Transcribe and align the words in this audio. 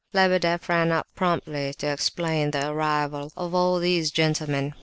Lebedeff 0.13 0.67
ran 0.67 0.91
up 0.91 1.05
promptly 1.13 1.75
to 1.75 1.85
explain 1.85 2.49
the 2.49 2.71
arrival 2.71 3.31
of 3.37 3.53
all 3.53 3.77
these 3.77 4.09
gentlemen. 4.09 4.73